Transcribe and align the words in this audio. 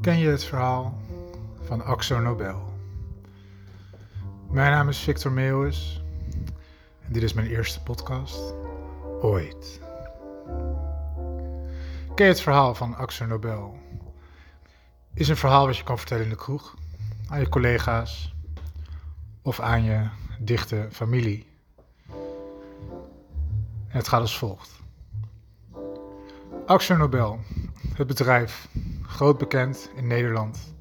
Ken 0.00 0.18
je 0.18 0.28
het 0.28 0.44
verhaal 0.44 0.98
van 1.62 1.84
Axo 1.84 2.20
Nobel? 2.20 2.72
Mijn 4.50 4.70
naam 4.70 4.88
is 4.88 4.98
Victor 4.98 5.32
Meeuwis 5.32 6.02
en 7.00 7.12
dit 7.12 7.22
is 7.22 7.32
mijn 7.32 7.46
eerste 7.46 7.82
podcast 7.82 8.54
ooit. 9.20 9.80
Ken 12.14 12.26
je 12.26 12.32
het 12.32 12.40
verhaal 12.40 12.74
van 12.74 12.96
Axo 12.96 13.26
Nobel? 13.26 13.78
Is 15.14 15.28
een 15.28 15.36
verhaal 15.36 15.66
wat 15.66 15.76
je 15.76 15.84
kan 15.84 15.98
vertellen 15.98 16.24
in 16.24 16.30
de 16.30 16.36
kroeg, 16.36 16.76
aan 17.28 17.40
je 17.40 17.48
collega's 17.48 18.34
of 19.42 19.60
aan 19.60 19.82
je 19.82 20.08
dichte 20.38 20.88
familie. 20.90 21.46
Het 23.86 24.08
gaat 24.08 24.20
als 24.20 24.38
volgt. 24.38 24.70
Axo 26.66 26.96
Nobel, 26.96 27.40
het 27.94 28.06
bedrijf, 28.06 28.68
groot 29.10 29.38
bekend 29.38 29.90
in 29.94 30.06
Nederland 30.06 30.74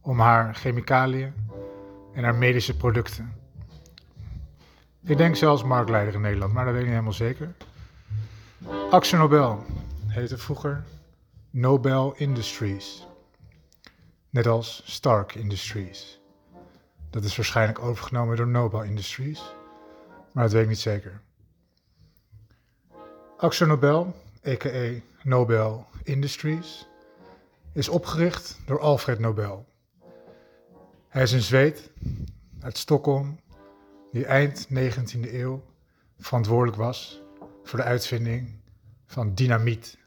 om 0.00 0.20
haar 0.20 0.54
chemicaliën 0.54 1.32
en 2.12 2.24
haar 2.24 2.34
medische 2.34 2.76
producten. 2.76 3.34
Ik 5.04 5.16
denk 5.16 5.36
zelfs 5.36 5.64
marktleider 5.64 6.14
in 6.14 6.20
Nederland, 6.20 6.52
maar 6.52 6.64
dat 6.64 6.72
weet 6.72 6.82
ik 6.82 6.88
niet 6.88 6.96
helemaal 6.96 7.18
zeker. 7.18 7.54
Axo 8.90 9.16
Nobel 9.16 9.64
heette 10.06 10.38
vroeger 10.38 10.84
Nobel 11.50 12.14
Industries. 12.16 13.06
Net 14.30 14.46
als 14.46 14.82
Stark 14.84 15.34
Industries. 15.34 16.20
Dat 17.10 17.24
is 17.24 17.36
waarschijnlijk 17.36 17.78
overgenomen 17.78 18.36
door 18.36 18.46
Nobel 18.48 18.82
Industries, 18.82 19.54
maar 20.32 20.44
dat 20.44 20.52
weet 20.52 20.62
ik 20.62 20.68
niet 20.68 20.78
zeker. 20.78 21.20
Axo 23.36 23.66
Nobel, 23.66 24.14
a.k.a. 24.46 25.00
Nobel 25.22 25.86
Industries, 26.02 26.86
is 27.76 27.88
opgericht 27.88 28.58
door 28.64 28.80
Alfred 28.80 29.18
Nobel. 29.18 29.66
Hij 31.08 31.22
is 31.22 31.32
een 31.32 31.42
Zweed 31.42 31.90
uit 32.60 32.78
Stockholm 32.78 33.40
die 34.12 34.26
eind 34.26 34.66
19e 34.68 35.32
eeuw 35.32 35.64
verantwoordelijk 36.18 36.76
was 36.76 37.22
voor 37.64 37.78
de 37.78 37.84
uitvinding 37.84 38.60
van 39.06 39.34
dynamiet. 39.34 39.98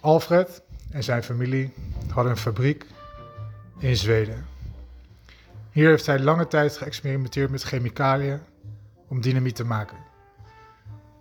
Alfred 0.00 0.62
en 0.90 1.04
zijn 1.04 1.22
familie 1.22 1.72
hadden 2.12 2.32
een 2.32 2.38
fabriek 2.38 2.86
in 3.78 3.96
Zweden. 3.96 4.46
Hier 5.70 5.88
heeft 5.88 6.06
hij 6.06 6.18
lange 6.18 6.48
tijd 6.48 6.76
geëxperimenteerd 6.76 7.50
met 7.50 7.62
chemicaliën 7.62 8.40
om 9.08 9.20
dynamiet 9.20 9.56
te 9.56 9.64
maken. 9.64 9.98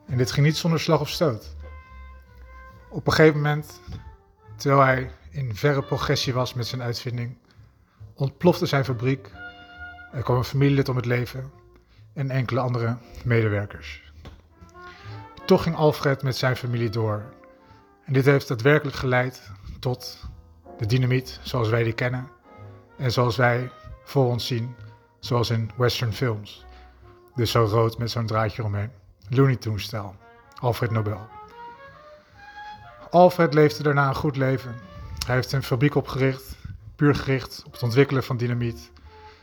En 0.08 0.18
dit 0.18 0.32
ging 0.32 0.46
niet 0.46 0.58
zonder 0.58 0.80
slag 0.80 1.00
of 1.00 1.10
stoot. 1.10 1.60
Op 2.94 3.08
een 3.08 3.14
gegeven 3.14 3.42
moment, 3.42 3.82
terwijl 4.56 4.82
hij 4.82 5.12
in 5.30 5.56
verre 5.56 5.84
progressie 5.84 6.34
was 6.34 6.54
met 6.54 6.68
zijn 6.68 6.82
uitvinding, 6.82 7.38
ontplofte 8.14 8.66
zijn 8.66 8.86
fabriek. 8.86 9.32
Er 10.12 10.24
kwam 10.24 10.38
een 10.38 10.44
familielid 10.44 10.90
om 10.90 10.96
het 10.96 11.06
leven 11.06 11.52
en 12.14 12.30
enkele 12.30 12.60
andere 12.60 12.98
medewerkers. 13.24 14.12
Toch 15.46 15.64
ging 15.64 15.76
Alfred 15.76 16.24
met 16.24 16.36
zijn 16.36 16.56
familie 16.56 16.90
door. 16.90 17.24
En 18.06 18.14
dit 18.14 18.26
heeft 18.26 18.48
daadwerkelijk 18.48 18.98
geleid 18.98 19.52
tot 19.80 20.30
de 20.78 20.86
dynamiet 20.86 21.40
zoals 21.44 21.70
wij 21.70 21.84
die 21.84 21.94
kennen 21.94 22.28
en 22.98 23.12
zoals 23.12 23.36
wij 23.36 23.72
voor 24.04 24.26
ons 24.26 24.48
zien, 24.48 24.76
zoals 25.20 25.50
in 25.50 25.72
western 25.78 26.14
films. 26.14 26.66
Dus 27.36 27.52
zo 27.52 27.64
rood 27.64 27.98
met 27.98 28.12
zo'n 28.12 28.26
draadje 28.26 28.64
omheen. 28.64 28.92
Looney 29.30 29.56
Tunes 29.56 29.84
stijl. 29.84 30.16
Alfred 30.60 30.92
Nobel. 30.92 31.41
Alfred 33.12 33.54
leefde 33.54 33.84
daarna 33.84 34.08
een 34.08 34.16
goed 34.16 34.36
leven. 34.36 34.76
Hij 35.26 35.36
heeft 35.36 35.52
een 35.52 35.64
fabriek 35.64 35.96
opgericht, 35.96 36.58
puur 36.96 37.16
gericht 37.16 37.64
op 37.66 37.72
het 37.72 37.84
ontwikkelen 37.84 38.24
van 38.24 38.38
dynamiet. 38.38 38.92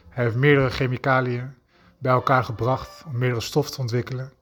Hij 0.09 0.25
heeft 0.25 0.37
meerdere 0.37 0.71
chemicaliën 0.71 1.55
bij 1.99 2.13
elkaar 2.13 2.45
gebracht 2.45 3.05
om 3.07 3.19
meerdere 3.19 3.41
stoffen 3.41 3.75
te 3.75 3.81
ontwikkelen. 3.81 4.33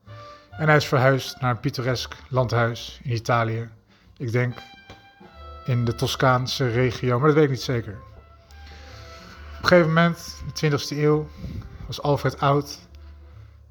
En 0.50 0.66
hij 0.66 0.76
is 0.76 0.86
verhuisd 0.86 1.40
naar 1.40 1.50
een 1.50 1.60
pittoresk 1.60 2.14
landhuis 2.28 3.00
in 3.02 3.12
Italië. 3.12 3.68
Ik 4.16 4.32
denk 4.32 4.54
in 5.64 5.84
de 5.84 5.94
Toscaanse 5.94 6.68
regio, 6.68 7.18
maar 7.18 7.26
dat 7.26 7.36
weet 7.36 7.44
ik 7.44 7.50
niet 7.50 7.62
zeker. 7.62 7.92
Op 9.56 9.62
een 9.62 9.68
gegeven 9.68 9.88
moment, 9.88 10.42
in 10.60 10.70
de 10.70 10.78
20e 10.78 10.96
eeuw, 10.96 11.28
was 11.86 12.02
Alfred 12.02 12.40
oud 12.40 12.78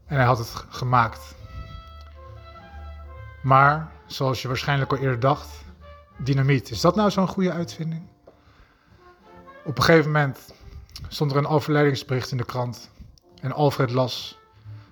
en 0.05 0.15
hij 0.15 0.25
had 0.25 0.37
het 0.37 0.65
gemaakt. 0.69 1.35
Maar, 3.41 3.91
zoals 4.05 4.41
je 4.41 4.47
waarschijnlijk 4.47 4.91
al 4.91 4.97
eerder 4.97 5.19
dacht, 5.19 5.49
dynamiet, 6.17 6.71
is 6.71 6.81
dat 6.81 6.95
nou 6.95 7.11
zo'n 7.11 7.27
goede 7.27 7.51
uitvinding? 7.51 8.07
Op 9.63 9.77
een 9.77 9.83
gegeven 9.83 10.11
moment 10.11 10.53
stond 11.07 11.31
er 11.31 11.37
een 11.37 11.47
overlijdingsbericht 11.47 12.31
in 12.31 12.37
de 12.37 12.45
krant 12.45 12.91
en 13.41 13.51
Alfred 13.51 13.91
las 13.91 14.39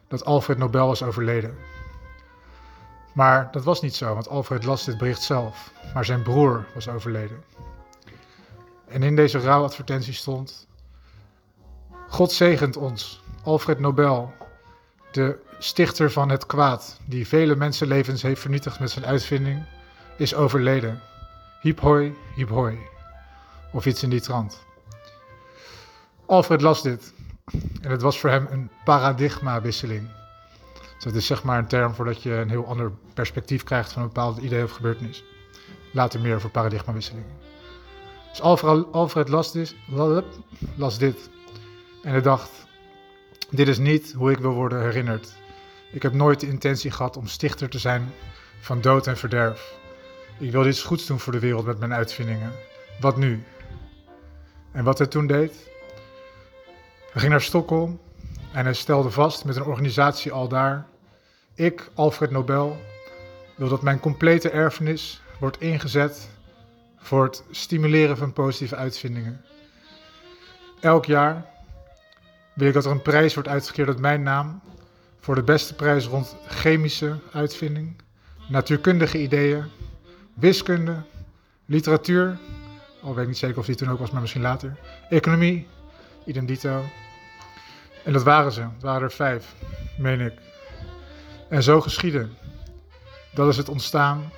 dat 0.08 0.26
Alfred 0.26 0.58
Nobel 0.58 0.88
was 0.88 1.04
overleden. 1.04 1.56
Maar 3.14 3.52
dat 3.52 3.64
was 3.64 3.82
niet 3.82 3.96
zo, 3.96 4.14
want 4.14 4.28
Alfred 4.28 4.64
las 4.64 4.86
dit 4.86 4.98
bericht 4.98 5.22
zelf, 5.22 5.72
maar 5.94 6.06
zijn 6.06 6.24
broer 6.24 6.66
was 6.74 6.88
overleden. 6.88 7.44
En 8.88 9.04
in 9.04 9.16
deze 9.16 9.40
rouwadvertentie 9.40 10.14
stond: 10.14 10.68
God 12.10 12.32
zegent 12.32 12.78
ons, 12.78 13.24
Alfred 13.44 13.80
Nobel, 13.80 14.34
de 15.12 15.40
stichter 15.64 16.12
van 16.12 16.30
het 16.30 16.46
kwaad, 16.46 17.00
die 17.06 17.28
vele 17.28 17.56
mensenlevens 17.56 18.22
heeft 18.22 18.42
vernietigd 18.42 18.80
met 18.80 18.92
zijn 18.92 19.06
uitvinding, 19.06 19.64
is 20.18 20.36
overleden. 20.36 21.02
Hiep 21.62 21.80
hoi, 21.80 22.16
hiep 22.36 22.50
hoi. 22.50 22.78
Of 23.72 23.86
iets 23.86 24.04
in 24.04 24.10
die 24.10 24.22
trant. 24.22 24.64
Alfred 26.26 26.62
las 26.62 26.82
dit. 26.82 27.14
En 27.82 27.92
het 27.92 28.02
was 28.02 28.20
voor 28.20 28.30
hem 28.30 28.48
een 28.52 28.70
paradigmawisseling. 28.84 30.10
Dus 30.96 31.04
dat 31.04 31.16
is 31.16 31.26
zeg 31.26 31.44
maar 31.44 31.58
een 31.58 31.68
term 31.68 31.94
voordat 31.94 32.24
je 32.24 32.32
een 32.32 32.50
heel 32.50 32.68
ander 32.68 32.92
perspectief 33.14 33.64
krijgt 33.64 33.92
van 33.92 34.02
een 34.02 34.08
bepaald 34.08 34.38
idee 34.38 34.64
of 34.64 34.72
gebeurtenis. 34.72 35.24
Later 35.92 36.20
meer 36.20 36.36
over 36.36 36.50
paradigmawisselingen. 36.50 37.32
Dus 38.30 38.42
Alfred, 38.42 38.86
Alfred 38.92 39.30
las, 39.30 39.52
dit, 39.52 39.76
las 40.76 40.98
dit. 40.98 41.30
En 42.04 42.12
hij 42.12 42.22
dacht, 42.22 42.52
dit 43.50 43.68
is 43.68 43.78
niet 43.78 44.14
hoe 44.18 44.32
ik 44.32 44.38
wil 44.38 44.54
worden 44.54 44.82
herinnerd. 44.82 45.34
Ik 45.94 46.02
heb 46.02 46.14
nooit 46.14 46.40
de 46.40 46.48
intentie 46.48 46.92
gehad 46.92 47.18
om 47.18 47.28
stichter 47.28 47.70
te 47.70 47.80
zijn 47.80 48.14
van 48.60 48.82
dood 48.82 49.08
en 49.08 49.18
verderf. 49.18 49.74
Ik 50.40 50.52
wilde 50.52 50.70
iets 50.70 50.84
goeds 50.84 51.06
doen 51.06 51.20
voor 51.20 51.34
de 51.34 51.40
wereld 51.40 51.66
met 51.66 51.80
mijn 51.80 51.94
uitvindingen. 51.94 52.52
Wat 53.00 53.18
nu? 53.18 53.44
En 54.72 54.84
wat 54.84 54.98
hij 54.98 55.08
toen 55.08 55.28
deed? 55.28 55.70
Hij 57.12 57.22
ging 57.22 57.32
naar 57.32 57.42
Stockholm 57.42 58.00
en 58.52 58.64
hij 58.64 58.74
stelde 58.74 59.10
vast 59.10 59.46
met 59.46 59.56
een 59.56 59.64
organisatie 59.64 60.32
al 60.32 60.48
daar: 60.48 60.86
Ik, 61.54 61.90
Alfred 61.94 62.32
Nobel, 62.32 62.78
wil 63.56 63.70
dat 63.70 63.82
mijn 63.82 64.00
complete 64.00 64.50
erfenis 64.50 65.22
wordt 65.40 65.62
ingezet 65.62 66.30
voor 66.98 67.24
het 67.24 67.44
stimuleren 67.52 68.18
van 68.18 68.34
positieve 68.34 68.76
uitvindingen. 68.76 69.46
Elk 70.80 71.06
jaar 71.06 71.46
wil 72.54 72.68
ik 72.68 72.74
dat 72.74 72.86
er 72.86 72.92
een 72.92 73.02
prijs 73.02 73.34
wordt 73.34 73.50
uitgekeerd 73.50 73.88
uit 73.88 74.00
mijn 74.00 74.24
naam 74.24 74.62
voor 75.24 75.36
de 75.36 75.44
beste 75.44 75.74
prijs 75.74 76.06
rond 76.06 76.36
chemische 76.48 77.20
uitvinding, 77.32 77.96
natuurkundige 78.50 79.22
ideeën, 79.22 79.64
wiskunde, 80.34 81.04
literatuur, 81.66 82.38
al 83.02 83.14
weet 83.14 83.24
ik 83.24 83.28
niet 83.28 83.38
zeker 83.38 83.58
of 83.60 83.66
die 83.66 83.76
toen 83.76 83.90
ook 83.90 84.00
was, 84.00 84.12
maar 84.12 84.22
misschien 84.22 84.42
later, 84.42 84.78
economie, 85.10 85.68
idem. 86.26 86.48
En 88.04 88.14
dat 88.14 88.24
waren 88.24 88.52
ze, 88.52 88.62
het 88.62 88.82
waren 88.82 89.02
er 89.02 89.12
vijf, 89.12 89.56
meen 89.98 90.20
ik. 90.20 90.34
En 91.50 91.64
zo 91.64 91.82
geschieden. 91.82 92.38
Dat 93.34 93.48
is 93.48 93.58
het 93.58 93.70
ontstaan 93.70 94.32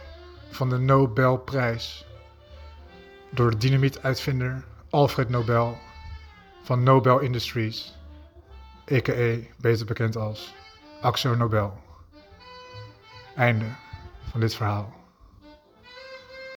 van 0.50 0.69
de 0.69 0.78
Nobelprijs. 0.78 2.06
Door 3.30 3.51
de 3.51 3.57
dynamietuitvinder 3.57 4.63
Alfred 4.89 5.30
Nobel 5.30 5.77
van 6.63 6.83
Nobel 6.83 7.19
Industries, 7.19 7.98
a.k.a. 8.92 9.38
beter 9.57 9.86
bekend 9.86 10.18
als 10.18 10.54
Axo 11.06 11.36
Nobel. 11.36 11.72
Einde 13.36 13.66
van 14.31 14.40
dit 14.40 14.56
verhaal. 14.56 15.05